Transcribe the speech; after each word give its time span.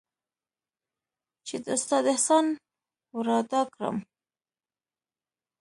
چې 1.47 1.55
د 1.63 1.65
استاد 1.75 2.03
احسان 2.13 2.45
ورادا 3.17 3.61
کړم. 3.73 3.97